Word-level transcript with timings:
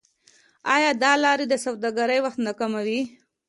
آیا 0.75 0.91
دا 1.03 1.11
لارې 1.23 1.45
د 1.49 1.53
سوداګرۍ 1.65 2.19
وخت 2.21 2.39
نه 2.47 2.53
کموي؟ 2.59 3.01